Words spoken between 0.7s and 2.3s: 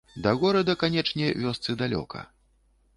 канечне, вёсцы далёка.